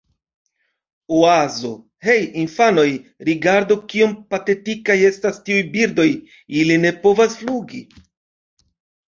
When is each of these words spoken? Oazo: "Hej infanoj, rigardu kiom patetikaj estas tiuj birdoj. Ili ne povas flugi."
Oazo: 1.17 1.69
"Hej 2.07 2.23
infanoj, 2.43 2.85
rigardu 3.29 3.77
kiom 3.93 4.17
patetikaj 4.33 4.97
estas 5.11 5.39
tiuj 5.51 5.61
birdoj. 5.77 6.09
Ili 6.63 6.81
ne 6.89 6.95
povas 7.07 7.39
flugi." 7.45 7.85